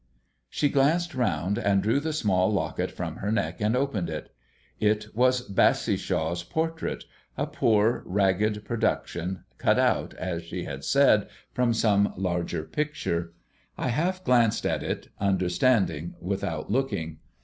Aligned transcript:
She 0.49 0.67
glanced 0.67 1.13
round, 1.13 1.59
and 1.59 1.83
drew 1.83 1.99
the 1.99 2.11
small 2.11 2.51
locket 2.51 2.89
from 2.89 3.17
her 3.17 3.31
neck 3.31 3.61
and 3.61 3.75
opened 3.75 4.09
it. 4.09 4.33
It 4.79 5.05
was 5.15 5.47
Bassishaw's 5.47 6.41
portrait, 6.43 7.03
a 7.37 7.45
poor, 7.45 8.01
ragged 8.07 8.65
production, 8.65 9.43
cut 9.59 9.77
out, 9.77 10.15
as 10.15 10.41
she 10.41 10.63
had 10.63 10.83
said, 10.83 11.29
from 11.53 11.71
some 11.75 12.15
larger 12.17 12.63
picture. 12.63 13.33
I 13.77 13.89
half 13.89 14.23
glanced 14.23 14.65
at 14.65 14.81
it, 14.81 15.09
understanding 15.19 16.15
without 16.19 16.71
looking. 16.71 17.19